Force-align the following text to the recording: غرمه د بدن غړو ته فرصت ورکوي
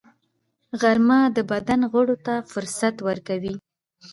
غرمه 0.81 1.19
د 1.35 1.37
بدن 1.51 1.81
غړو 1.91 2.15
ته 2.25 2.33
فرصت 2.51 2.95
ورکوي 3.07 3.55